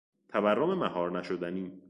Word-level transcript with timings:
تورم 0.29 0.73
مهار 0.79 1.09
نشدنی 1.19 1.79